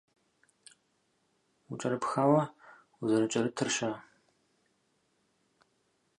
[1.71, 2.41] УкӀэрыпхауэ
[3.01, 3.91] узэрыкӀэрытыр-щэ?